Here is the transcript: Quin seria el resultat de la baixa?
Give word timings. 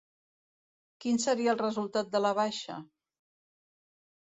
Quin 1.05 1.21
seria 1.25 1.51
el 1.53 1.61
resultat 1.61 2.11
de 2.17 2.23
la 2.25 2.33
baixa? 2.41 2.81